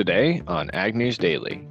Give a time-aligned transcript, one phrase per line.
[0.00, 1.68] today on Ag News Daily.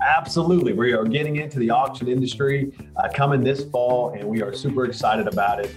[0.00, 0.72] Absolutely.
[0.72, 4.84] We are getting into the auction industry uh, coming this fall, and we are super
[4.84, 5.74] excited about it.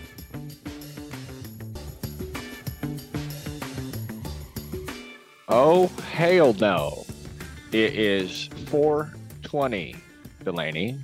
[5.50, 7.04] Oh, hail no.
[7.72, 9.96] It is 420,
[10.44, 11.00] Delaney,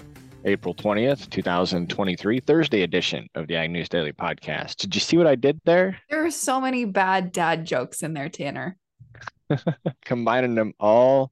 [0.46, 4.76] April 20th, 2023, Thursday edition of the Ag News Daily podcast.
[4.76, 5.98] Did you see what I did there?
[6.12, 8.78] There are so many bad dad jokes in there, Tanner.
[10.06, 11.32] Combining them all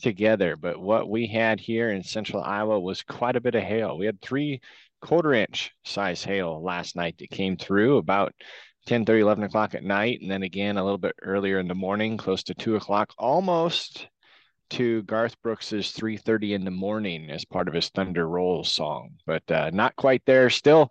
[0.00, 0.56] together.
[0.56, 3.96] But what we had here in central Iowa was quite a bit of hail.
[3.98, 4.60] We had three
[5.00, 8.34] quarter inch size hail last night that came through about
[8.86, 11.74] 10 30 11 o'clock at night and then again a little bit earlier in the
[11.74, 14.08] morning close to 2 o'clock almost
[14.70, 19.48] to garth brooks's 3.30 in the morning as part of his thunder Roll song but
[19.50, 20.90] uh, not quite there still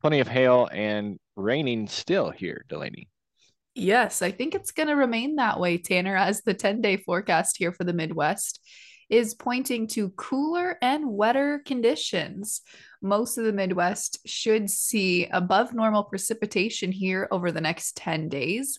[0.00, 3.08] plenty of hail and raining still here delaney
[3.76, 7.56] yes i think it's going to remain that way tanner as the 10 day forecast
[7.58, 8.60] here for the midwest
[9.08, 12.62] is pointing to cooler and wetter conditions
[13.06, 18.78] most of the Midwest should see above normal precipitation here over the next 10 days,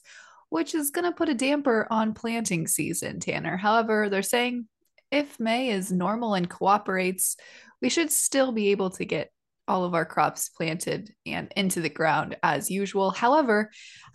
[0.49, 3.57] which is going to put a damper on planting season, Tanner.
[3.57, 4.67] However, they're saying
[5.11, 7.37] if May is normal and cooperates,
[7.81, 9.31] we should still be able to get
[9.67, 13.11] all of our crops planted and into the ground as usual.
[13.11, 13.71] However,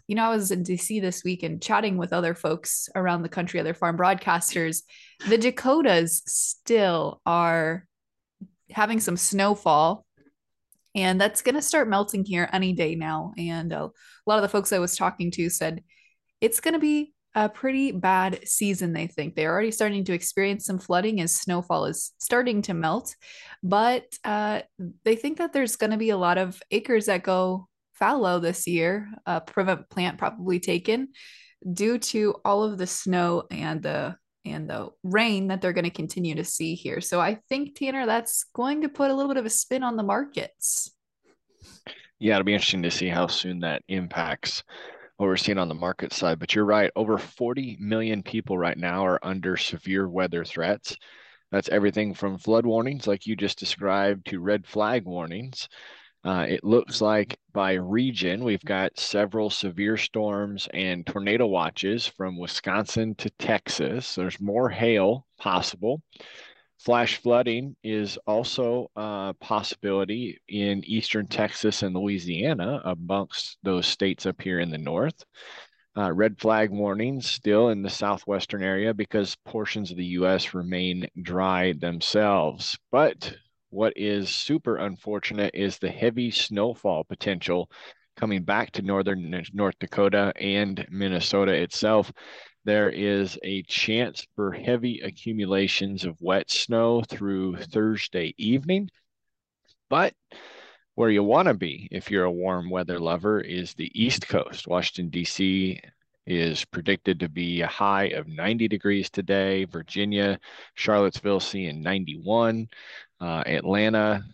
[0.08, 3.28] you know, I was in DC this week and chatting with other folks around the
[3.28, 4.82] country, other farm broadcasters.
[5.28, 7.86] The Dakotas still are
[8.70, 10.06] having some snowfall
[10.94, 14.42] and that's going to start melting here any day now and uh, a lot of
[14.42, 15.82] the folks i was talking to said
[16.40, 20.66] it's going to be a pretty bad season they think they're already starting to experience
[20.66, 23.16] some flooding as snowfall is starting to melt
[23.62, 24.60] but uh,
[25.04, 28.66] they think that there's going to be a lot of acres that go fallow this
[28.66, 31.08] year uh, prevent plant probably taken
[31.72, 35.90] due to all of the snow and the and the rain that they're going to
[35.90, 37.00] continue to see here.
[37.00, 39.96] So I think Tanner, that's going to put a little bit of a spin on
[39.96, 40.90] the markets.
[42.18, 44.62] Yeah, it'll be interesting to see how soon that impacts
[45.22, 46.40] what we're seeing on the market side.
[46.40, 50.96] But you're right, over 40 million people right now are under severe weather threats.
[51.52, 55.68] That's everything from flood warnings, like you just described, to red flag warnings.
[56.24, 62.36] Uh, it looks like by region, we've got several severe storms and tornado watches from
[62.36, 64.16] Wisconsin to Texas.
[64.16, 66.02] There's more hail possible.
[66.84, 74.42] Flash flooding is also a possibility in eastern Texas and Louisiana, amongst those states up
[74.42, 75.24] here in the north.
[75.96, 80.54] Uh, red flag warnings still in the southwestern area because portions of the U.S.
[80.54, 82.76] remain dry themselves.
[82.90, 83.32] But
[83.70, 87.70] what is super unfortunate is the heavy snowfall potential
[88.16, 92.12] coming back to northern North Dakota and Minnesota itself.
[92.64, 98.88] There is a chance for heavy accumulations of wet snow through Thursday evening.
[99.88, 100.14] But
[100.94, 104.68] where you want to be if you're a warm weather lover is the East Coast.
[104.68, 105.80] Washington, D.C.
[106.24, 109.64] is predicted to be a high of 90 degrees today.
[109.64, 110.38] Virginia,
[110.74, 112.68] Charlottesville seeing 91
[113.20, 114.24] uh, Atlanta,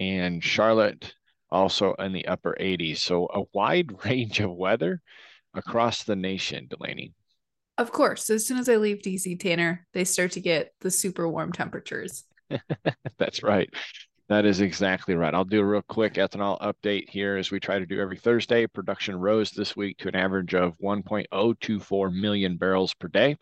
[0.00, 1.14] and Charlotte
[1.50, 2.98] also in the upper 80s.
[2.98, 5.00] So a wide range of weather
[5.54, 7.12] across the nation, Delaney.
[7.80, 11.26] Of course, as soon as I leave DC, Tanner, they start to get the super
[11.26, 12.24] warm temperatures.
[13.16, 13.72] That's right.
[14.28, 15.34] That is exactly right.
[15.34, 18.66] I'll do a real quick ethanol update here as we try to do every Thursday.
[18.66, 23.38] Production rose this week to an average of 1.024 million barrels per day.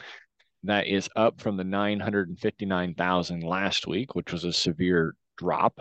[0.62, 5.80] That is up from the 959,000 last week, which was a severe drop.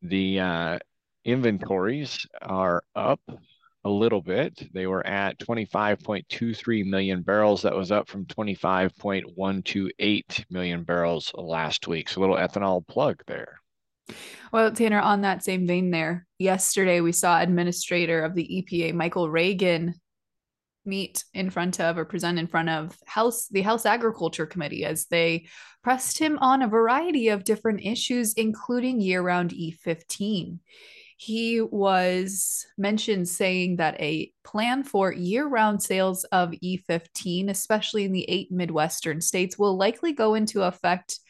[0.00, 0.78] The uh,
[1.26, 3.20] inventories are up
[3.84, 4.68] a little bit.
[4.72, 7.62] They were at 25.23 million barrels.
[7.62, 12.08] That was up from 25.128 million barrels last week.
[12.08, 13.58] So a little ethanol plug there.
[14.52, 19.30] Well, Tanner, on that same vein there, yesterday we saw Administrator of the EPA, Michael
[19.30, 19.94] Regan,
[20.84, 25.06] meet in front of or present in front of House the House Agriculture Committee as
[25.06, 25.46] they
[25.84, 30.58] pressed him on a variety of different issues, including year-round E15.
[31.24, 38.28] He was mentioned saying that a plan for year-round sales of E15, especially in the
[38.28, 41.20] eight Midwestern states, will likely go into effect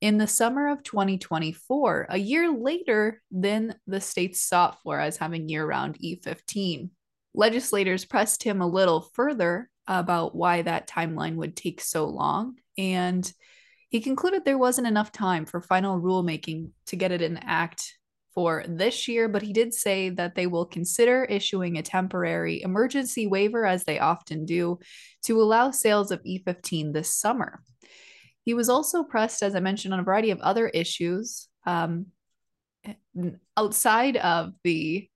[0.00, 5.46] in the summer of 2024, a year later than the states sought for as having
[5.50, 6.88] year-round E15
[7.34, 12.54] legislators pressed him a little further about why that timeline would take so long.
[12.78, 13.30] And
[13.90, 17.98] he concluded there wasn't enough time for final rulemaking to get it in act
[18.34, 23.26] for this year, but he did say that they will consider issuing a temporary emergency
[23.26, 24.78] waiver, as they often do,
[25.24, 27.62] to allow sales of E15 this summer.
[28.44, 32.06] He was also pressed, as I mentioned, on a variety of other issues um,
[33.56, 35.08] outside of the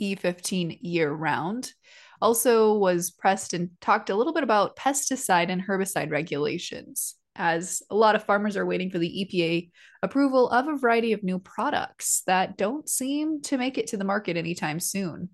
[0.00, 1.72] E15 year round.
[2.20, 7.94] Also, was pressed and talked a little bit about pesticide and herbicide regulations as a
[7.94, 9.70] lot of farmers are waiting for the EPA
[10.02, 14.04] approval of a variety of new products that don't seem to make it to the
[14.04, 15.30] market anytime soon.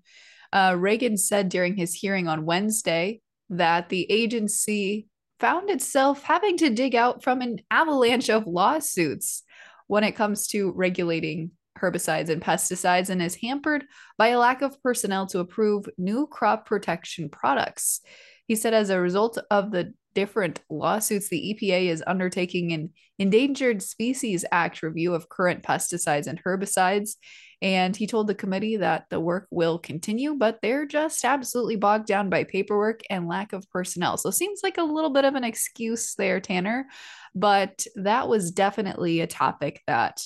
[0.53, 5.07] Uh, Regan said during his hearing on Wednesday that the agency
[5.39, 9.43] found itself having to dig out from an avalanche of lawsuits
[9.87, 13.85] when it comes to regulating herbicides and pesticides and is hampered
[14.17, 17.99] by a lack of personnel to approve new crop protection products.
[18.47, 23.81] He said, as a result of the different lawsuits, the EPA is undertaking an Endangered
[23.81, 27.11] Species Act review of current pesticides and herbicides.
[27.61, 32.05] And he told the committee that the work will continue, but they're just absolutely bogged
[32.05, 34.17] down by paperwork and lack of personnel.
[34.17, 36.87] So seems like a little bit of an excuse there, Tanner.
[37.33, 40.21] But that was definitely a topic that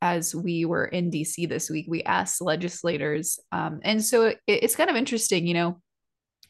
[0.00, 3.38] as we were in DC this week, we asked legislators.
[3.50, 5.80] Um, and so it, it's kind of interesting, you know,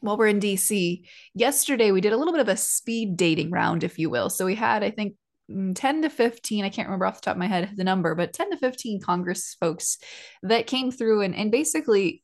[0.01, 1.03] while we're in DC,
[1.35, 4.31] yesterday we did a little bit of a speed dating round, if you will.
[4.31, 5.15] So we had, I think,
[5.51, 8.15] mm, 10 to 15, I can't remember off the top of my head the number,
[8.15, 9.99] but 10 to 15 Congress folks
[10.43, 12.23] that came through and, and basically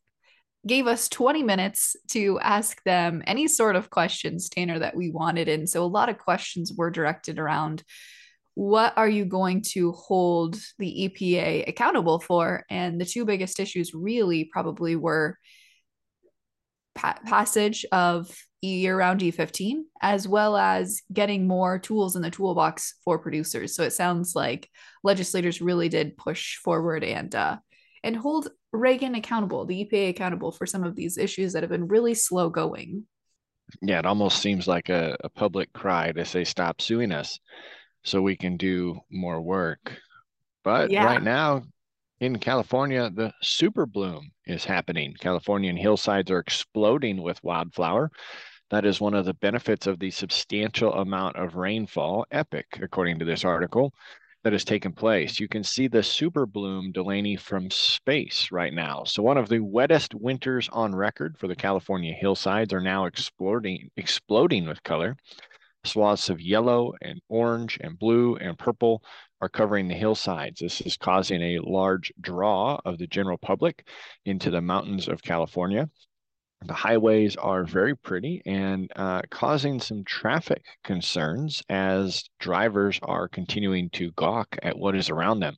[0.66, 5.48] gave us 20 minutes to ask them any sort of questions, Tanner, that we wanted.
[5.48, 7.82] And so a lot of questions were directed around
[8.54, 12.64] what are you going to hold the EPA accountable for?
[12.70, 15.38] And the two biggest issues really probably were
[16.94, 18.30] pa- passage of
[18.62, 23.74] year round E15, as well as getting more tools in the toolbox for producers.
[23.74, 24.68] So it sounds like
[25.02, 27.58] legislators really did push forward and uh,
[28.02, 31.88] and hold Regan accountable, the EPA accountable for some of these issues that have been
[31.88, 33.04] really slow going.
[33.80, 37.38] Yeah, it almost seems like a, a public cry to say stop suing us
[38.02, 39.96] so we can do more work.
[40.62, 41.04] But yeah.
[41.04, 41.62] right now,
[42.24, 45.14] in California, the super bloom is happening.
[45.20, 48.10] Californian hillsides are exploding with wildflower.
[48.70, 53.26] That is one of the benefits of the substantial amount of rainfall, epic, according to
[53.26, 53.92] this article,
[54.42, 55.38] that has taken place.
[55.38, 59.04] You can see the super bloom, Delaney, from space right now.
[59.04, 63.90] So one of the wettest winters on record for the California hillsides are now exploding,
[63.98, 65.14] exploding with color.
[65.84, 69.02] Swaths of yellow and orange and blue and purple
[69.44, 70.60] are covering the hillsides.
[70.60, 73.86] This is causing a large draw of the general public
[74.24, 75.90] into the mountains of California.
[76.64, 83.90] The highways are very pretty and uh, causing some traffic concerns as drivers are continuing
[83.90, 85.56] to gawk at what is around them.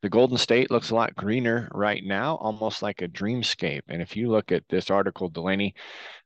[0.00, 3.82] The Golden State looks a lot greener right now, almost like a dreamscape.
[3.86, 5.76] And if you look at this article, Delaney,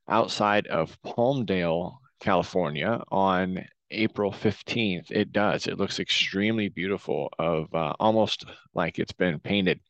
[0.09, 5.11] outside of Palmdale, California on April 15th.
[5.11, 5.67] It does.
[5.67, 8.45] It looks extremely beautiful, of uh, almost
[8.75, 9.81] like it's been painted.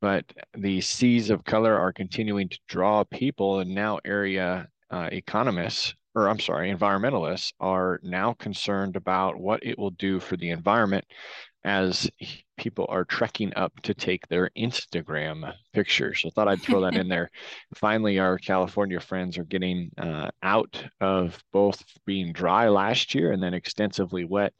[0.00, 0.24] But
[0.56, 6.28] the seas of color are continuing to draw people, and now area uh, economists, or
[6.28, 11.04] I'm sorry, environmentalists, are now concerned about what it will do for the environment
[11.62, 12.10] as
[12.56, 16.20] people are trekking up to take their Instagram pictures.
[16.20, 17.30] So I thought I'd throw that in there.
[17.74, 23.42] Finally, our California friends are getting uh, out of both being dry last year and
[23.42, 24.54] then extensively wet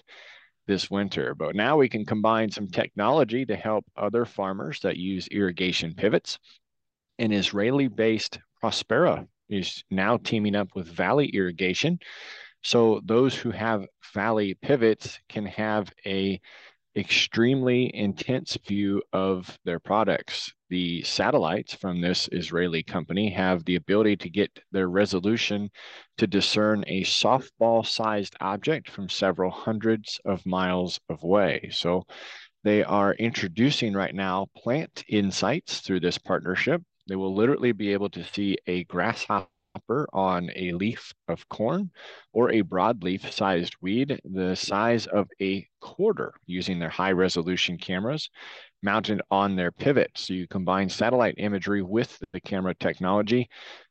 [0.66, 1.34] this winter.
[1.34, 6.38] But now we can combine some technology to help other farmers that use irrigation pivots.
[7.18, 11.98] An Israeli based Prospera is now teaming up with Valley Irrigation.
[12.62, 16.40] So those who have Valley pivots can have a
[16.96, 20.52] extremely intense view of their products.
[20.70, 25.70] The satellites from this Israeli company have the ability to get their resolution
[26.18, 31.68] to discern a softball sized object from several hundreds of miles away.
[31.72, 32.04] So
[32.64, 36.82] they are introducing right now plant insights through this partnership.
[37.10, 39.48] They will literally be able to see a grasshopper
[40.12, 41.90] on a leaf of corn
[42.32, 48.30] or a broadleaf sized weed the size of a quarter using their high resolution cameras
[48.84, 50.12] mounted on their pivot.
[50.14, 53.48] So you combine satellite imagery with the camera technology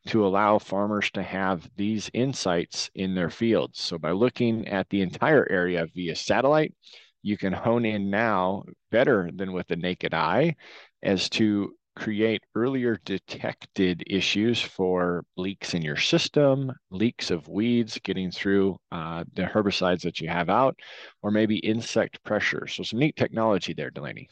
[0.07, 3.81] to allow farmers to have these insights in their fields.
[3.81, 6.73] So by looking at the entire area via satellite,
[7.21, 10.55] you can hone in now better than with the naked eye
[11.03, 18.31] as to create earlier detected issues for leaks in your system, leaks of weeds getting
[18.31, 20.77] through uh, the herbicides that you have out,
[21.22, 22.67] or maybe insect pressure.
[22.67, 24.29] So some neat technology there, Delaney.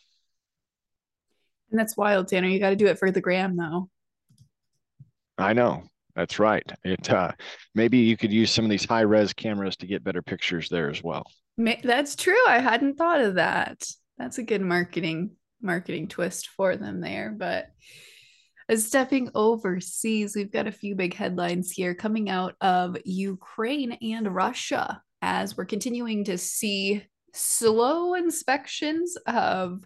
[1.72, 2.48] And that's wild, Tanner.
[2.48, 3.90] You got to do it for the gram, though.
[5.38, 5.84] I know.
[6.16, 6.64] That's right.
[6.84, 7.32] It uh,
[7.76, 10.90] maybe you could use some of these high res cameras to get better pictures there
[10.90, 11.24] as well.
[11.58, 12.44] That's true.
[12.48, 13.88] I hadn't thought of that.
[14.18, 17.36] That's a good marketing marketing twist for them there.
[17.38, 17.68] But
[18.76, 25.02] stepping overseas, we've got a few big headlines here coming out of Ukraine and Russia
[25.22, 29.84] as we're continuing to see slow inspections of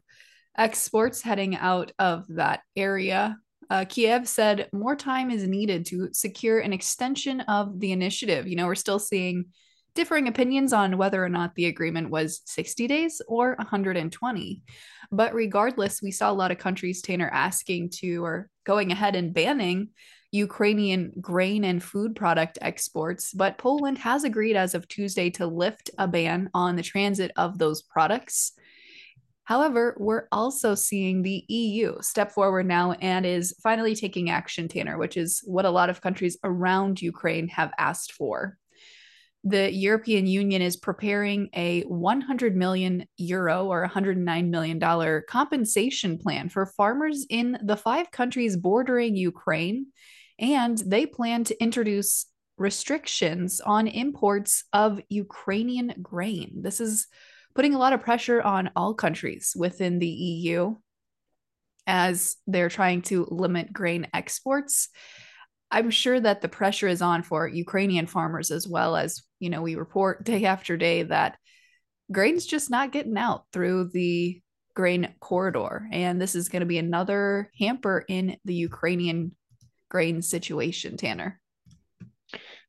[0.58, 3.38] exports heading out of that area.
[3.70, 8.48] Uh, Kiev said more time is needed to secure an extension of the initiative.
[8.48, 9.46] You know, we're still seeing
[9.95, 14.62] differing opinions on whether or not the agreement was 60 days or 120.
[15.12, 19.33] But regardless, we saw a lot of countries, Tanner, asking to or going ahead and
[19.33, 19.89] banning
[20.31, 23.33] Ukrainian grain and food product exports.
[23.33, 27.57] But Poland has agreed as of Tuesday to lift a ban on the transit of
[27.57, 28.53] those products.
[29.43, 34.98] However, we're also seeing the EU step forward now and is finally taking action, Tanner,
[34.98, 38.57] which is what a lot of countries around Ukraine have asked for.
[39.43, 46.48] The European Union is preparing a 100 million euro or 109 million dollar compensation plan
[46.50, 49.88] for farmers in the five countries bordering Ukraine,
[50.38, 56.62] and they plan to introduce restrictions on imports of Ukrainian grain.
[56.62, 57.07] This is
[57.55, 60.75] putting a lot of pressure on all countries within the EU
[61.88, 64.89] as they're trying to limit grain exports.
[65.72, 69.62] I'm sure that the pressure is on for Ukrainian farmers as well as, you know,
[69.62, 71.38] we report day after day that
[72.12, 74.42] grain's just not getting out through the
[74.74, 75.88] grain corridor.
[75.92, 79.36] And this is going to be another hamper in the Ukrainian
[79.90, 81.40] grain situation, Tanner.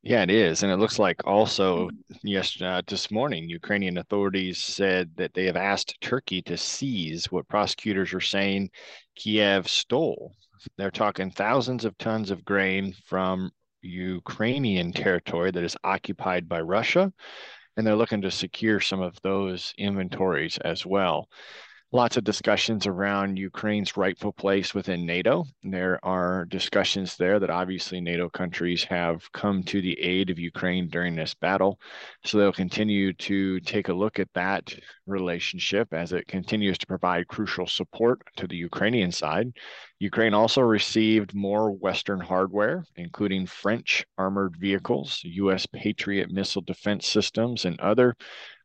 [0.05, 0.65] Yeah, it is.
[0.65, 1.89] And it looks like also
[2.25, 7.47] yesterday, uh, this morning, Ukrainian authorities said that they have asked Turkey to seize what
[7.47, 8.71] prosecutors are saying
[9.15, 10.33] Kiev stole.
[10.77, 13.51] They're talking thousands of tons of grain from
[13.83, 17.13] Ukrainian territory that is occupied by Russia.
[17.77, 21.29] And they're looking to secure some of those inventories as well
[21.93, 25.45] lots of discussions around Ukraine's rightful place within NATO.
[25.63, 30.89] There are discussions there that obviously NATO countries have come to the aid of Ukraine
[30.89, 31.79] during this battle.
[32.25, 34.75] So they'll continue to take a look at that
[35.07, 39.53] relationship as it continues to provide crucial support to the Ukrainian side.
[39.99, 47.67] Ukraine also received more Western hardware, including French armored vehicles, US Patriot missile defense systems,
[47.67, 48.17] and other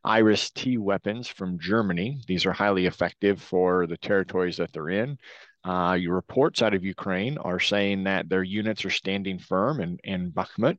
[0.03, 2.21] Iris T weapons from Germany.
[2.27, 5.17] These are highly effective for the territories that they're in.
[5.63, 9.97] Uh, your reports out of Ukraine are saying that their units are standing firm in,
[10.03, 10.77] in Bakhmut.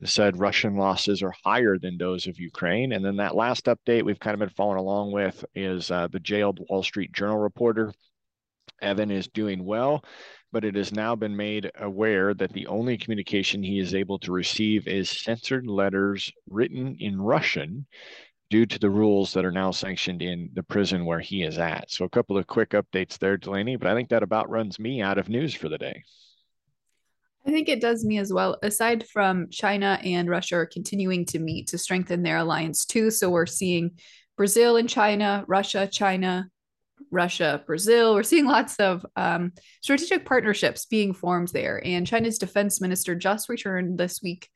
[0.00, 2.92] They said Russian losses are higher than those of Ukraine.
[2.92, 6.20] And then that last update we've kind of been following along with is uh, the
[6.20, 7.92] jailed Wall Street Journal reporter.
[8.82, 10.04] Evan is doing well,
[10.52, 14.32] but it has now been made aware that the only communication he is able to
[14.32, 17.86] receive is censored letters written in Russian
[18.48, 21.90] due to the rules that are now sanctioned in the prison where he is at.
[21.90, 25.02] So a couple of quick updates there, Delaney, but I think that about runs me
[25.02, 26.04] out of news for the day.
[27.46, 28.58] I think it does me as well.
[28.62, 33.10] Aside from China and Russia are continuing to meet to strengthen their alliance too.
[33.10, 33.92] So we're seeing
[34.36, 36.48] Brazil and China, Russia, China,
[37.10, 38.14] Russia, Brazil.
[38.14, 41.80] We're seeing lots of um, strategic partnerships being formed there.
[41.84, 44.48] And China's defense minister just returned this week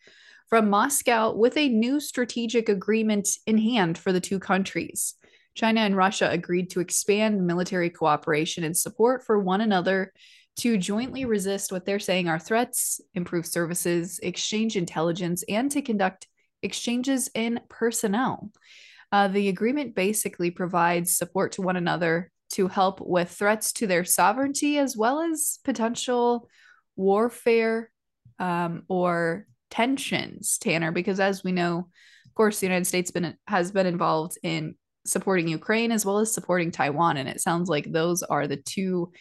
[0.50, 5.14] from Moscow with a new strategic agreement in hand for the two countries.
[5.54, 10.12] China and Russia agreed to expand military cooperation and support for one another
[10.56, 16.26] to jointly resist what they're saying are threats, improve services, exchange intelligence, and to conduct
[16.62, 18.50] exchanges in personnel.
[19.12, 24.04] Uh, the agreement basically provides support to one another to help with threats to their
[24.04, 26.48] sovereignty as well as potential
[26.96, 27.90] warfare
[28.38, 31.88] um, or tensions, Tanner, because as we know,
[32.26, 34.74] of course, the United States been has been involved in
[35.06, 39.12] supporting Ukraine as well as supporting Taiwan, and it sounds like those are the two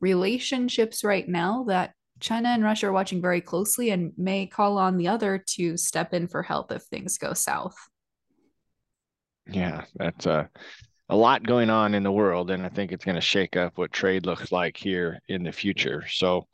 [0.00, 4.96] relationships right now that China and Russia are watching very closely and may call on
[4.96, 7.76] the other to step in for help if things go south.
[9.48, 10.48] Yeah, that's a
[11.08, 13.78] a lot going on in the world, and I think it's going to shake up
[13.78, 16.04] what trade looks like here in the future.
[16.08, 16.48] So,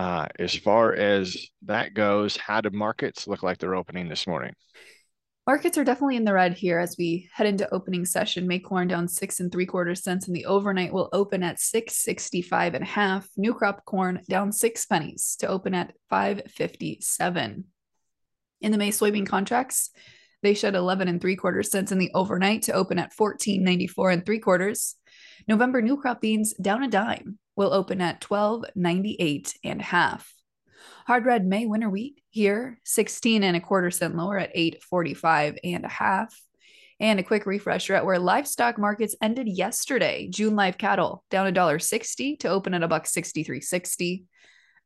[0.00, 4.54] uh, as far as that goes, how do markets look like they're opening this morning?
[5.46, 8.46] Markets are definitely in the red here as we head into opening session.
[8.46, 11.96] May corn down six and three quarters cents, and the overnight will open at six
[11.96, 13.28] sixty-five and a half.
[13.36, 17.64] New crop corn down six pennies to open at five fifty-seven.
[18.62, 19.90] In the May soybean contracts,
[20.42, 24.10] they shed eleven and three quarters cents in the overnight to open at fourteen ninety-four
[24.10, 24.96] and three quarters.
[25.50, 30.32] November new crop beans down a dime will open at 12.98 and a half.
[31.08, 35.84] Hard red May winter wheat here, 16 and a quarter cent lower at 8.45 and
[35.84, 36.40] a half.
[37.00, 40.28] And a quick refresher at where livestock markets ended yesterday.
[40.28, 44.26] June live cattle down a dollar sixty to open at a buck 63.60.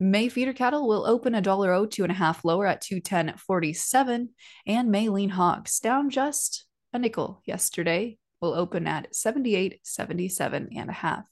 [0.00, 4.28] May feeder cattle will open a dollar oh two and a half lower at 210.47.
[4.66, 10.92] And May lean hogs down just a nickel yesterday will open at 78.77 and a
[10.92, 11.24] half.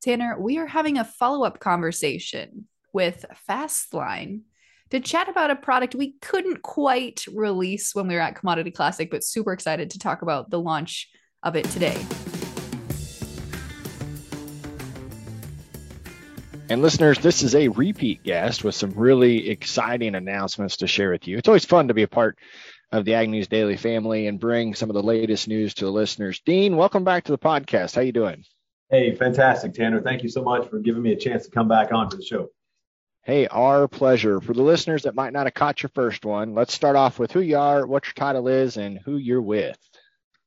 [0.00, 4.42] Tanner, we are having a follow-up conversation with Fastline
[4.90, 9.10] to chat about a product we couldn't quite release when we were at Commodity Classic,
[9.10, 11.10] but super excited to talk about the launch
[11.42, 12.00] of it today.
[16.70, 21.26] And listeners, this is a repeat guest with some really exciting announcements to share with
[21.26, 21.38] you.
[21.38, 22.38] It's always fun to be a part
[22.90, 25.90] of the Ag News Daily family and bring some of the latest news to the
[25.90, 26.40] listeners.
[26.44, 27.94] Dean, welcome back to the podcast.
[27.94, 28.44] How you doing?
[28.90, 30.00] Hey, fantastic, Tanner.
[30.00, 32.48] Thank you so much for giving me a chance to come back onto the show.
[33.22, 34.40] Hey, our pleasure.
[34.40, 37.30] For the listeners that might not have caught your first one, let's start off with
[37.30, 39.76] who you are, what your title is, and who you're with.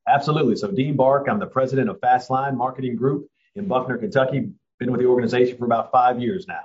[0.07, 0.55] Absolutely.
[0.55, 4.49] So, Dean Bark, I'm the president of Fastline Marketing Group in Buckner, Kentucky.
[4.79, 6.61] Been with the organization for about five years now.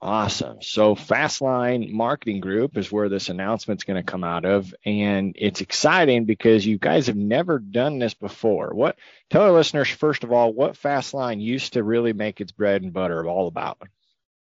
[0.00, 0.62] Awesome.
[0.62, 5.60] So Fastline Marketing Group is where this announcement's going to come out of, and it's
[5.60, 8.72] exciting because you guys have never done this before.
[8.74, 8.96] What
[9.28, 12.92] tell our listeners first of all what Fastline used to really make its bread and
[12.92, 13.82] butter all about?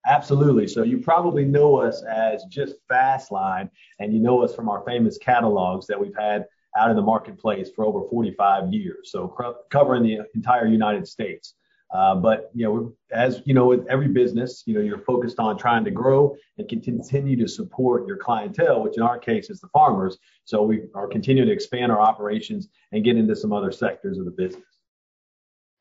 [0.06, 0.68] Absolutely.
[0.68, 5.16] So you probably know us as just Fastline, and you know us from our famous
[5.16, 6.44] catalogs that we've had
[6.76, 9.10] out in the marketplace for over 45 years.
[9.10, 9.34] So
[9.70, 11.54] covering the entire United States.
[11.92, 15.56] Uh, but you know, as you know, with every business, you know, you're focused on
[15.56, 19.68] trying to grow and continue to support your clientele, which in our case is the
[19.68, 20.18] farmers.
[20.44, 24.24] So we are continuing to expand our operations and get into some other sectors of
[24.24, 24.64] the business.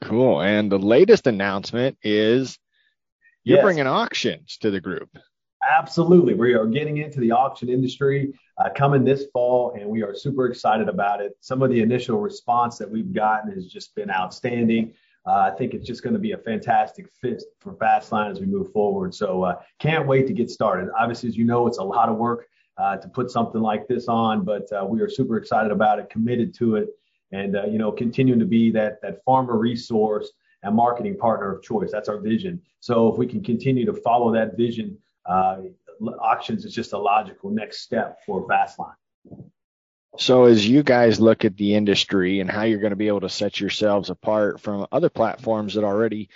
[0.01, 0.41] Cool.
[0.41, 2.59] And the latest announcement is
[3.43, 3.63] you're yes.
[3.63, 5.09] bringing auctions to the group.
[5.67, 6.35] Absolutely.
[6.35, 10.45] We are getting into the auction industry uh, coming this fall, and we are super
[10.45, 11.33] excited about it.
[11.39, 14.93] Some of the initial response that we've gotten has just been outstanding.
[15.27, 18.45] Uh, I think it's just going to be a fantastic fit for Fastline as we
[18.45, 19.13] move forward.
[19.13, 20.89] So uh, can't wait to get started.
[20.97, 24.07] Obviously, as you know, it's a lot of work uh, to put something like this
[24.07, 26.89] on, but uh, we are super excited about it, committed to it,
[27.31, 31.63] and uh, you know, continuing to be that that farmer resource and marketing partner of
[31.63, 31.91] choice.
[31.91, 32.61] That's our vision.
[32.79, 35.57] So if we can continue to follow that vision, uh,
[36.19, 38.95] auctions is just a logical next step for Fastline.
[40.17, 43.21] So as you guys look at the industry and how you're going to be able
[43.21, 46.29] to set yourselves apart from other platforms that already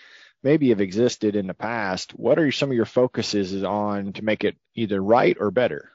[0.43, 4.43] maybe have existed in the past, what are some of your focuses on to make
[4.43, 5.91] it either right or better?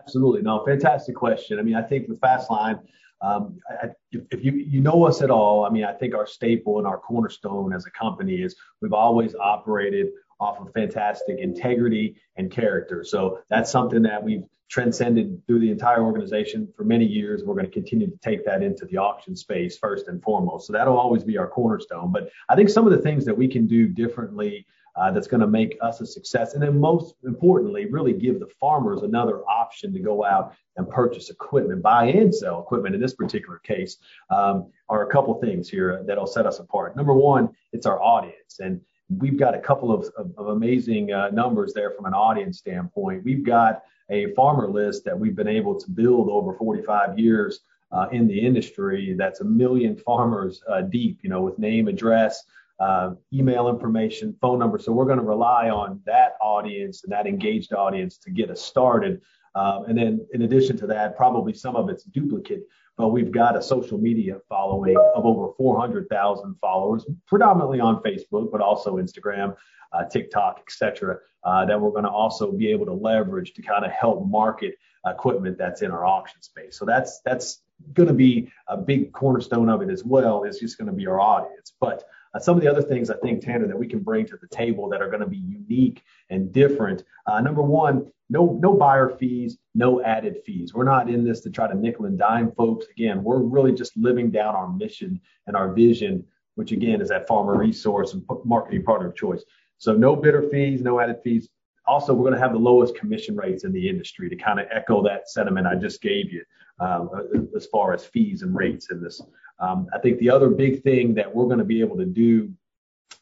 [0.00, 0.42] Absolutely.
[0.42, 1.58] No, fantastic question.
[1.58, 2.80] I mean, I think with Fastline,
[3.22, 6.78] um, I, if you you know us at all, I mean, I think our staple
[6.78, 10.08] and our cornerstone as a company is we've always operated
[10.40, 13.04] off of fantastic integrity and character.
[13.04, 17.44] So that's something that we've transcended through the entire organization for many years.
[17.44, 20.66] We're going to continue to take that into the auction space first and foremost.
[20.66, 22.12] So that'll always be our cornerstone.
[22.12, 24.66] But I think some of the things that we can do differently
[24.96, 26.54] uh, that's going to make us a success.
[26.54, 31.30] And then most importantly, really give the farmers another option to go out and purchase
[31.30, 33.98] equipment, buy and sell equipment in this particular case,
[34.30, 36.96] um, are a couple things here that'll set us apart.
[36.96, 38.60] Number one, it's our audience.
[38.60, 42.58] And we've got a couple of, of, of amazing uh, numbers there from an audience
[42.58, 43.24] standpoint.
[43.24, 47.60] We've got a farmer list that we've been able to build over 45 years
[47.92, 52.44] uh, in the industry that's a million farmers uh, deep, you know, with name, address,
[52.80, 54.78] uh, email information, phone number.
[54.78, 58.60] So we're going to rely on that audience and that engaged audience to get us
[58.60, 59.20] started.
[59.54, 63.56] Um, and then in addition to that, probably some of it's duplicate, but we've got
[63.56, 69.56] a social media following of over 400,000 followers, predominantly on Facebook, but also Instagram,
[69.92, 71.18] uh, TikTok, etc.
[71.42, 74.76] Uh, that we're going to also be able to leverage to kind of help market
[75.06, 76.78] equipment that's in our auction space.
[76.78, 80.44] So that's that's going to be a big cornerstone of it as well.
[80.44, 82.04] Is just going to be our audience, but
[82.34, 84.48] uh, some of the other things I think, Tanner, that we can bring to the
[84.48, 87.04] table that are going to be unique and different.
[87.26, 90.74] Uh, number one, no no buyer fees, no added fees.
[90.74, 92.86] We're not in this to try to nickel and dime folks.
[92.90, 97.28] Again, we're really just living down our mission and our vision, which again is that
[97.28, 99.44] farmer resource and marketing partner of choice.
[99.78, 101.48] So no bidder fees, no added fees.
[101.86, 104.66] Also, we're going to have the lowest commission rates in the industry to kind of
[104.72, 106.42] echo that sentiment I just gave you
[106.80, 107.10] um,
[107.54, 109.20] as far as fees and rates in this.
[109.58, 112.52] Um, I think the other big thing that we're going to be able to do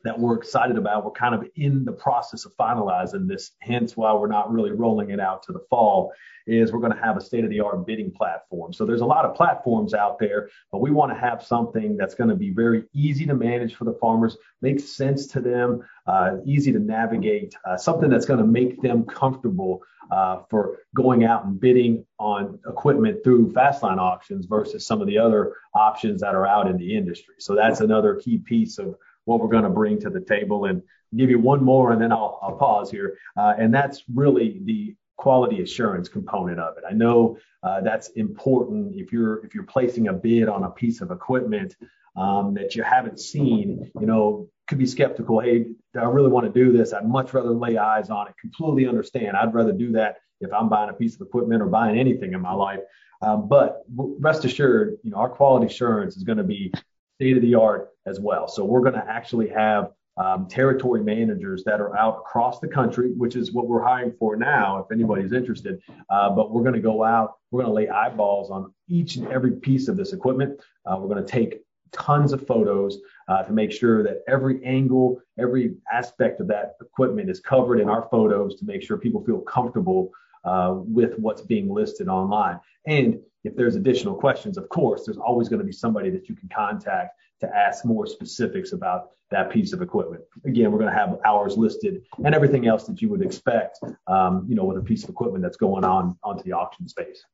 [0.05, 1.05] that we're excited about.
[1.05, 5.11] We're kind of in the process of finalizing this, hence why we're not really rolling
[5.11, 6.13] it out to the fall.
[6.45, 8.73] Is we're going to have a state of the art bidding platform.
[8.73, 12.17] So there's a lot of platforms out there, but we want to have something that's
[12.17, 16.39] going to be very easy to manage for the farmers, makes sense to them, uh,
[16.45, 21.45] easy to navigate, uh, something that's going to make them comfortable uh, for going out
[21.45, 26.47] and bidding on equipment through Fastline auctions versus some of the other options that are
[26.47, 27.37] out in the industry.
[27.39, 30.67] So that's another key piece of what we're going to bring to the table.
[30.67, 30.83] And
[31.17, 33.19] give you one more, and then I'll, I'll pause here.
[33.37, 36.85] Uh, and that's really the quality assurance component of it.
[36.89, 41.01] I know uh, that's important if you're if you're placing a bid on a piece
[41.01, 41.77] of equipment
[42.17, 43.91] um, that you haven't seen.
[44.01, 45.41] You know, could be skeptical.
[45.41, 46.93] Hey, I really want to do this?
[46.93, 48.35] I'd much rather lay eyes on it.
[48.41, 49.37] Completely understand.
[49.37, 52.41] I'd rather do that if I'm buying a piece of equipment or buying anything in
[52.41, 52.81] my life.
[53.21, 56.73] Um, but rest assured, you know, our quality assurance is going to be
[57.15, 58.49] state of the art as well.
[58.49, 63.13] So we're going to actually have um, territory managers that are out across the country,
[63.17, 65.81] which is what we're hiring for now, if anybody's interested.
[66.11, 69.29] Uh, but we're going to go out, we're going to lay eyeballs on each and
[69.29, 70.61] every piece of this equipment.
[70.85, 72.99] Uh, we're going to take tons of photos
[73.29, 77.89] uh, to make sure that every angle, every aspect of that equipment is covered in
[77.89, 80.11] our photos to make sure people feel comfortable
[80.45, 82.59] uh, with what's being listed online.
[82.87, 86.35] And if there's additional questions, of course, there's always going to be somebody that you
[86.35, 90.23] can contact to ask more specifics about that piece of equipment.
[90.45, 94.47] Again, we're going to have hours listed and everything else that you would expect, um,
[94.49, 97.25] you know, with a piece of equipment that's going on onto the auction space.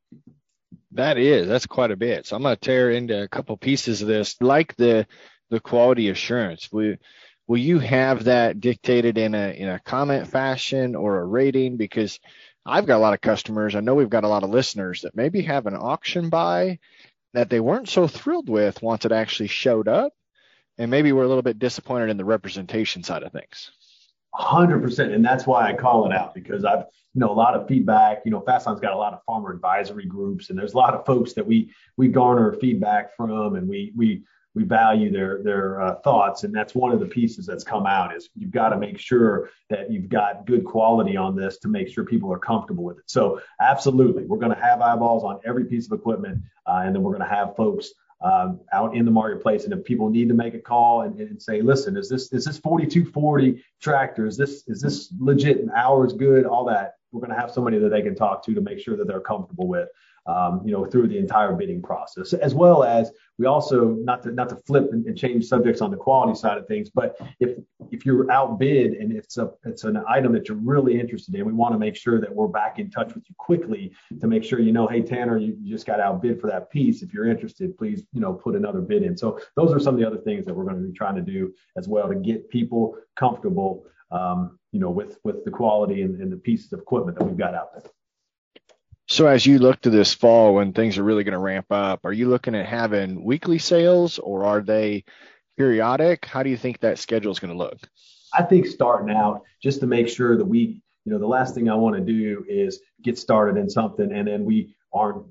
[0.92, 2.26] That is, that's quite a bit.
[2.26, 5.06] So I'm going to tear into a couple pieces of this, like the
[5.50, 6.70] the quality assurance.
[6.70, 6.96] Will
[7.46, 11.76] will you have that dictated in a in a comment fashion or a rating?
[11.76, 12.20] Because
[12.68, 13.74] I've got a lot of customers.
[13.74, 16.78] I know we've got a lot of listeners that maybe have an auction buy
[17.32, 20.12] that they weren't so thrilled with once it actually showed up,
[20.76, 23.70] and maybe we're a little bit disappointed in the representation side of things.
[24.34, 25.14] 100%.
[25.14, 28.20] And that's why I call it out because I've, you know, a lot of feedback.
[28.24, 31.06] You know, Fastline's got a lot of farmer advisory groups, and there's a lot of
[31.06, 34.24] folks that we we garner feedback from, and we we
[34.58, 38.14] we value their their uh, thoughts, and that's one of the pieces that's come out
[38.14, 41.88] is you've got to make sure that you've got good quality on this to make
[41.88, 43.04] sure people are comfortable with it.
[43.06, 47.04] So absolutely, we're going to have eyeballs on every piece of equipment, uh, and then
[47.04, 49.62] we're going to have folks um, out in the marketplace.
[49.62, 52.44] And if people need to make a call and, and, say, listen, is this is
[52.44, 54.26] this 4240 tractor?
[54.26, 55.60] Is this is this legit?
[55.60, 56.46] And hours good?
[56.46, 56.96] All that.
[57.12, 59.20] We're going to have somebody that they can talk to to make sure that they're
[59.20, 59.88] comfortable with
[60.64, 64.48] you know, through the entire bidding process, as well as we also not to not
[64.50, 67.56] to flip and, and, change subjects on the quality side of things, but if
[67.90, 71.52] if you're outbid and it's a it's an item that you're really interested in, we
[71.52, 74.58] want to make sure that we're back in touch with you quickly to make sure
[74.58, 77.02] you know, hey Tanner, you, you just got outbid for that piece.
[77.02, 79.16] If you're interested, please you know put another bid in.
[79.16, 81.22] So those are some of the other things that we're going to be trying to
[81.22, 86.20] do as well to get people comfortable, um, you know, with with the quality and,
[86.20, 87.90] and the pieces of equipment that we've got out there.
[89.08, 92.04] So as you look to this fall when things are really going to ramp up,
[92.04, 95.04] are you looking at having weekly sales or are they
[95.56, 96.26] periodic?
[96.26, 97.78] How do you think that schedule is going to look?
[98.34, 101.70] I think starting out just to make sure that we, you know, the last thing
[101.70, 105.24] I want to do is get started in something and then we aren't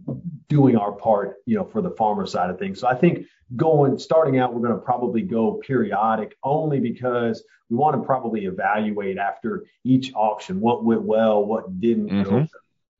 [0.47, 2.79] doing our part, you know, for the farmer side of things.
[2.79, 7.77] So I think going starting out, we're going to probably go periodic only because we
[7.77, 12.45] want to probably evaluate after each auction what went well, what didn't mm-hmm.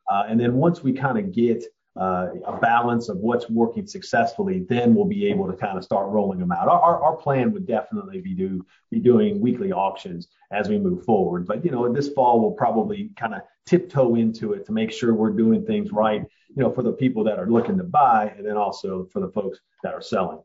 [0.09, 1.63] Uh, and then once we kind of get
[1.99, 6.07] uh, a balance of what's working successfully, then we'll be able to kind of start
[6.09, 6.67] rolling them out.
[6.67, 11.03] Our, our, our, plan would definitely be do be doing weekly auctions as we move
[11.05, 11.47] forward.
[11.47, 15.15] But you know, this fall we'll probably kind of tiptoe into it to make sure
[15.15, 16.23] we're doing things right.
[16.55, 19.29] You know, for the people that are looking to buy, and then also for the
[19.29, 20.39] folks that are selling.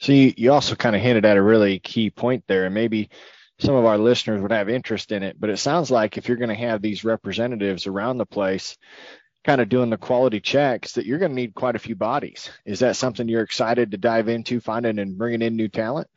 [0.00, 3.10] So you, you also kind of hinted at a really key point there, and maybe
[3.58, 5.36] some of our listeners would have interest in it.
[5.38, 8.76] But it sounds like if you're going to have these representatives around the place
[9.44, 12.50] kind of doing the quality checks, that you're going to need quite a few bodies.
[12.64, 16.08] Is that something you're excited to dive into, finding and bringing in new talent?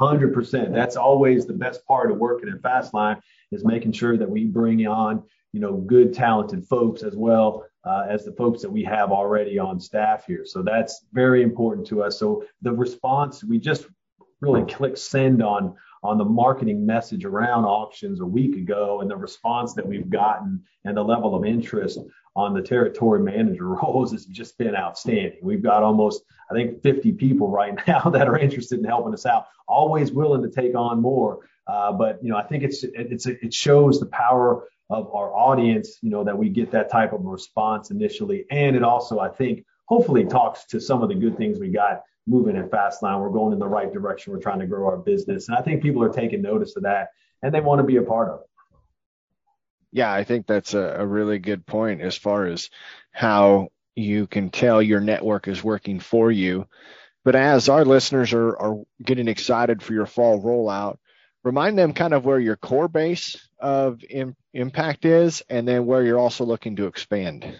[0.00, 0.72] 100%.
[0.72, 3.20] That's always the best part of working at Fastline
[3.50, 8.06] is making sure that we bring on, you know, good, talented folks as well uh,
[8.08, 10.44] as the folks that we have already on staff here.
[10.44, 12.18] So that's very important to us.
[12.18, 13.86] So the response, we just
[14.40, 19.16] really click send on on the marketing message around auctions a week ago and the
[19.16, 21.98] response that we've gotten and the level of interest
[22.36, 25.38] on the territory manager roles has just been outstanding.
[25.42, 29.26] We've got almost, I think, 50 people right now that are interested in helping us
[29.26, 31.40] out, always willing to take on more.
[31.66, 35.98] Uh, but you know, I think it's it's it shows the power of our audience,
[36.00, 39.66] you know, that we get that type of response initially, and it also, I think,
[39.84, 43.20] hopefully talks to some of the good things we got moving in fast Fastline.
[43.20, 44.32] We're going in the right direction.
[44.32, 45.48] We're trying to grow our business.
[45.48, 47.08] And I think people are taking notice of that
[47.42, 48.46] and they want to be a part of it.
[49.90, 52.68] Yeah, I think that's a, a really good point as far as
[53.10, 56.66] how you can tell your network is working for you.
[57.24, 60.98] But as our listeners are, are getting excited for your fall rollout,
[61.42, 66.02] remind them kind of where your core base of Im- impact is and then where
[66.02, 67.56] you're also looking to expand.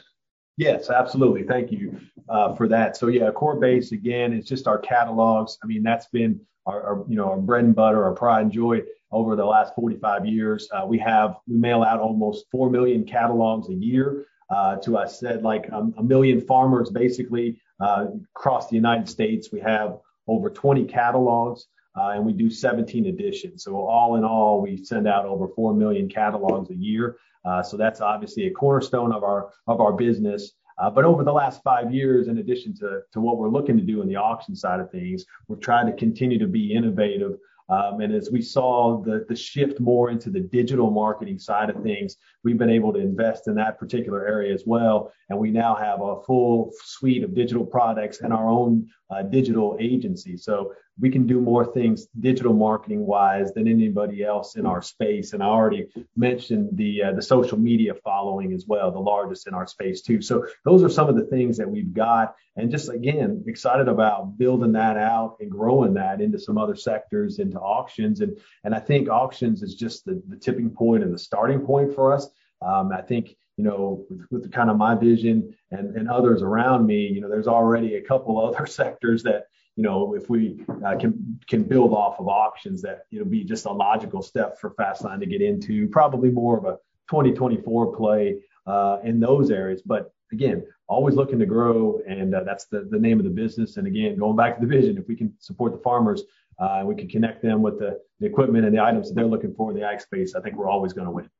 [0.58, 1.44] Yes, absolutely.
[1.44, 2.96] Thank you uh, for that.
[2.96, 5.56] So yeah, core base again is just our catalogs.
[5.62, 8.52] I mean, that's been our, our, you know our bread and butter, our pride and
[8.52, 10.68] joy over the last 45 years.
[10.72, 15.06] Uh, we have we mail out almost four million catalogs a year uh, to I
[15.06, 19.50] said like um, a million farmers basically uh, across the United States.
[19.52, 21.68] We have over 20 catalogs.
[21.98, 23.64] Uh, and we do 17 editions.
[23.64, 27.16] So all in all, we send out over 4 million catalogs a year.
[27.44, 30.52] Uh, so that's obviously a cornerstone of our of our business.
[30.78, 33.82] Uh, but over the last five years, in addition to, to what we're looking to
[33.82, 37.32] do in the auction side of things, we're trying to continue to be innovative
[37.70, 41.82] um, and as we saw the, the shift more into the digital marketing side of
[41.82, 45.12] things, we've been able to invest in that particular area as well.
[45.28, 49.76] And we now have a full suite of digital products and our own uh, digital
[49.78, 50.36] agency.
[50.38, 55.32] So we can do more things digital marketing wise than anybody else in our space.
[55.32, 59.54] And I already mentioned the uh, the social media following as well, the largest in
[59.54, 60.20] our space too.
[60.20, 64.38] So those are some of the things that we've got, and just again excited about
[64.38, 68.20] building that out and growing that into some other sectors, into auctions.
[68.20, 71.94] And and I think auctions is just the, the tipping point and the starting point
[71.94, 72.28] for us.
[72.60, 76.86] Um, I think you know, with, with kind of my vision and, and others around
[76.86, 79.46] me, you know, there's already a couple other sectors that
[79.78, 83.64] you know, if we uh, can can build off of auctions, that it'll be just
[83.64, 85.86] a logical step for Fastline to get into.
[85.86, 89.80] Probably more of a 2024 play uh, in those areas.
[89.86, 93.76] But again, always looking to grow, and uh, that's the the name of the business.
[93.76, 96.24] And again, going back to the vision, if we can support the farmers,
[96.58, 99.54] uh, we can connect them with the, the equipment and the items that they're looking
[99.54, 100.34] for in the ag space.
[100.34, 101.30] I think we're always going to win.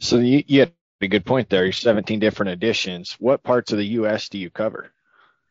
[0.00, 1.64] So you, you had a good point there.
[1.64, 3.16] You're 17 different editions.
[3.18, 4.28] What parts of the U.S.
[4.28, 4.92] do you cover?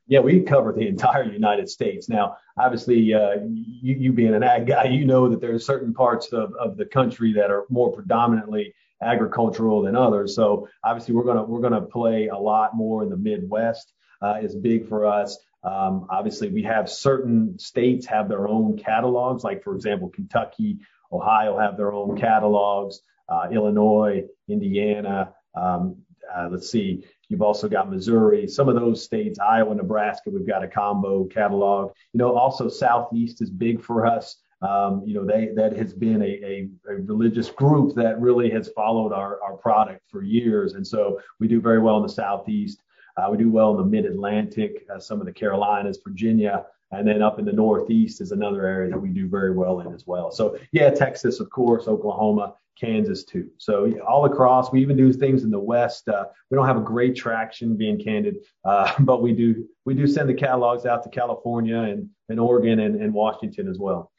[0.08, 2.08] Yeah, we cover the entire United States.
[2.08, 5.94] Now, obviously, uh, you, you being an ag guy, you know that there are certain
[5.94, 10.34] parts of, of the country that are more predominantly agricultural than others.
[10.34, 13.94] So obviously, we're gonna we're gonna play a lot more in the Midwest.
[14.20, 15.38] Uh, is big for us.
[15.64, 20.80] Um, obviously, we have certain states have their own catalogs, like for example, Kentucky,
[21.12, 23.02] Ohio have their own catalogs.
[23.30, 25.98] Uh, Illinois, Indiana, um,
[26.34, 30.64] uh, let's see, You've also got Missouri, some of those states, Iowa, Nebraska, we've got
[30.64, 31.92] a combo catalog.
[32.14, 34.38] You know, also Southeast is big for us.
[34.62, 38.70] Um, you know, they that has been a, a, a, religious group that really has
[38.70, 40.74] followed our, our product for years.
[40.74, 42.82] And so we do very well in the Southeast.
[43.18, 47.08] Uh, we do well in the mid Atlantic, uh, some of the Carolinas, Virginia, and
[47.08, 50.08] then up in the Northeast is another area that we do very well in as
[50.08, 50.32] well.
[50.32, 53.50] So, yeah, Texas, of course, Oklahoma, Kansas too.
[53.58, 56.08] So all across, we even do things in the West.
[56.08, 60.08] Uh, we don't have a great traction, being candid, uh, but we do we do
[60.08, 64.12] send the catalogs out to California and, and Oregon and, and Washington as well.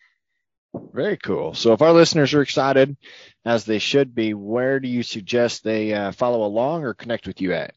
[0.93, 1.55] Very cool.
[1.55, 2.97] So if our listeners are excited,
[3.45, 7.41] as they should be, where do you suggest they uh, follow along or connect with
[7.41, 7.75] you at?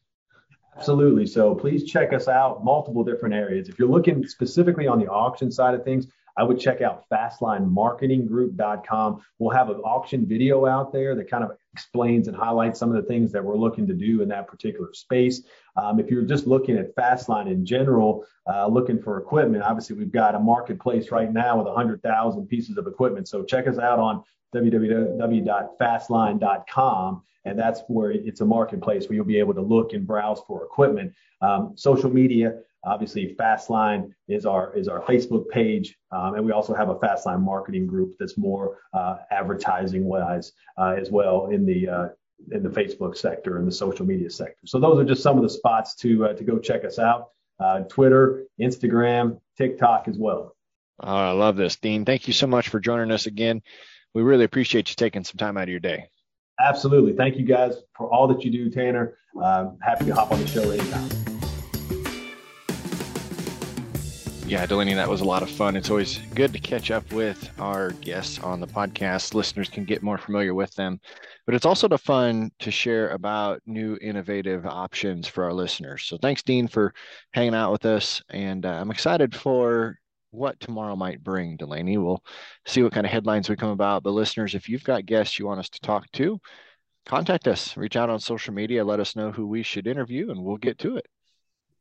[0.76, 1.26] Absolutely.
[1.26, 3.68] So please check us out multiple different areas.
[3.68, 9.22] If you're looking specifically on the auction side of things, I would check out fastlinemarketinggroup.com.
[9.38, 12.96] We'll have an auction video out there that kind of explains and highlights some of
[12.96, 15.42] the things that we're looking to do in that particular space.
[15.76, 20.12] Um, if you're just looking at Fastline in general, uh, looking for equipment, obviously we've
[20.12, 23.26] got a marketplace right now with 100,000 pieces of equipment.
[23.28, 24.22] So check us out on
[24.54, 30.40] www.fastline.com and that's where it's a marketplace where you'll be able to look and browse
[30.46, 31.12] for equipment.
[31.40, 36.74] Um, social media, Obviously, Fastline is our is our Facebook page, um, and we also
[36.74, 41.88] have a Fastline marketing group that's more uh, advertising wise uh, as well in the
[41.88, 42.08] uh,
[42.50, 44.66] in the Facebook sector and the social media sector.
[44.66, 47.28] So those are just some of the spots to uh, to go check us out.
[47.60, 50.56] Uh, Twitter, Instagram, TikTok as well.
[51.00, 52.04] Oh, I love this, Dean.
[52.04, 53.62] Thank you so much for joining us again.
[54.14, 56.08] We really appreciate you taking some time out of your day.
[56.60, 57.12] Absolutely.
[57.12, 59.16] Thank you guys for all that you do, Tanner.
[59.40, 61.31] Um, happy to hop on the show anytime.
[64.52, 65.76] Yeah, Delaney, that was a lot of fun.
[65.76, 69.32] It's always good to catch up with our guests on the podcast.
[69.32, 71.00] Listeners can get more familiar with them,
[71.46, 76.02] but it's also the fun to share about new innovative options for our listeners.
[76.02, 76.92] So thanks, Dean, for
[77.32, 78.22] hanging out with us.
[78.28, 79.98] And uh, I'm excited for
[80.32, 81.96] what tomorrow might bring, Delaney.
[81.96, 82.22] We'll
[82.66, 84.02] see what kind of headlines we come about.
[84.02, 86.38] But listeners, if you've got guests you want us to talk to,
[87.06, 90.44] contact us, reach out on social media, let us know who we should interview, and
[90.44, 91.06] we'll get to it.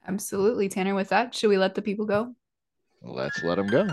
[0.08, 0.70] Absolutely.
[0.70, 2.34] Tanner, with that, should we let the people go?
[3.04, 3.88] Let's let him go.